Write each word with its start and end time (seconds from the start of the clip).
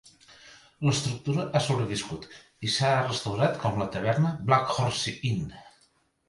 L'estructura 0.87 1.43
ha 1.43 1.61
sobreviscut 1.65 2.25
i 2.69 2.71
s'ha 2.77 2.89
restaurat 3.11 3.61
com 3.65 3.79
la 3.83 3.89
taverna 3.97 4.33
Black 4.49 4.75
Horse 4.79 5.15
Inn. 5.33 5.55